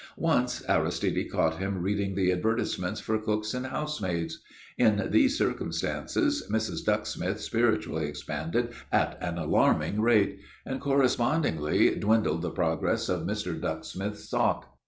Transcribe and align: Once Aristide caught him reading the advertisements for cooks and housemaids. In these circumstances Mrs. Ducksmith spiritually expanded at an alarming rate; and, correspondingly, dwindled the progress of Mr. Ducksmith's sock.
Once 0.17 0.63
Aristide 0.67 1.29
caught 1.31 1.59
him 1.59 1.77
reading 1.83 2.15
the 2.15 2.31
advertisements 2.31 2.99
for 2.99 3.19
cooks 3.19 3.53
and 3.53 3.67
housemaids. 3.67 4.41
In 4.75 5.09
these 5.11 5.37
circumstances 5.37 6.47
Mrs. 6.51 6.83
Ducksmith 6.83 7.39
spiritually 7.39 8.07
expanded 8.07 8.69
at 8.91 9.15
an 9.21 9.37
alarming 9.37 10.01
rate; 10.01 10.39
and, 10.65 10.81
correspondingly, 10.81 11.93
dwindled 11.93 12.41
the 12.41 12.49
progress 12.49 13.09
of 13.09 13.27
Mr. 13.27 13.55
Ducksmith's 13.61 14.27
sock. 14.27 14.75